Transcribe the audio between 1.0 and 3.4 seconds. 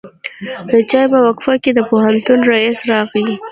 په وقفه کې د پوهنتون رئیس راغی.